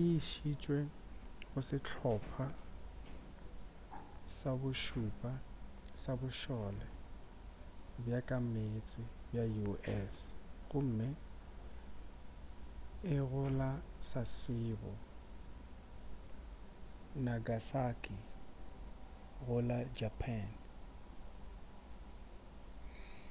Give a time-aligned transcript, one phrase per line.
[0.16, 0.78] išitšwe
[1.50, 2.44] go sehlopa
[4.36, 5.32] sa bo šupa
[6.02, 6.86] sa bošole
[8.04, 10.14] bja ka meetse bja u.s.
[10.70, 11.08] gomme
[13.14, 13.70] e go la
[14.08, 14.92] sasebo
[17.26, 18.16] nagasaki
[19.44, 20.48] go la japan